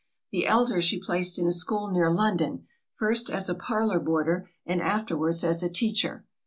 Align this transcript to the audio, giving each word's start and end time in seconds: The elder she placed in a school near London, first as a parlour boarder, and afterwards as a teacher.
The 0.31 0.47
elder 0.47 0.81
she 0.81 0.99
placed 0.99 1.37
in 1.37 1.45
a 1.45 1.51
school 1.51 1.91
near 1.91 2.09
London, 2.09 2.65
first 2.95 3.29
as 3.29 3.49
a 3.49 3.53
parlour 3.53 3.99
boarder, 3.99 4.49
and 4.65 4.81
afterwards 4.81 5.43
as 5.43 5.61
a 5.61 5.69
teacher. 5.69 6.25